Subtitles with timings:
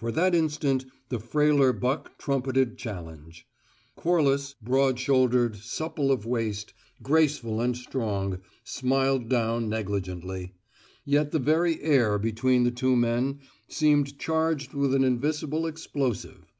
[0.00, 3.46] For that instant, the frailer buck trumpeted challenge.
[3.94, 10.54] Corliss broad shouldered, supple of waist, graceful and strong smiled down negligently;
[11.04, 16.52] yet the very air between the two men seemed charged with an invisible explosive.